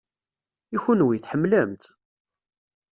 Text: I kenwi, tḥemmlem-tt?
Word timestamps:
I 0.75 0.77
kenwi, 0.83 1.17
tḥemmlem-tt? 1.19 1.83